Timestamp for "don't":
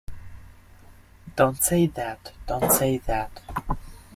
1.35-1.61, 2.47-2.71